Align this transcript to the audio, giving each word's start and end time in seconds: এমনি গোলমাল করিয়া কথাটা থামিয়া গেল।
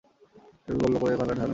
এমনি 0.67 0.79
গোলমাল 0.81 0.99
করিয়া 1.01 1.17
কথাটা 1.17 1.33
থামিয়া 1.33 1.39
গেল। 1.39 1.49